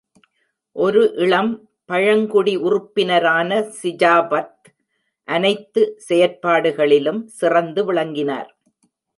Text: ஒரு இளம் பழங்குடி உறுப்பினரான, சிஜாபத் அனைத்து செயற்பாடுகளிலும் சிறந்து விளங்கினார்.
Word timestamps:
ஒரு 0.75 1.01
இளம் 1.15 1.51
பழங்குடி 1.89 2.55
உறுப்பினரான, 2.57 3.49
சிஜாபத் 3.81 4.71
அனைத்து 5.27 5.83
செயற்பாடுகளிலும் 6.09 7.21
சிறந்து 7.39 7.83
விளங்கினார். 7.85 8.49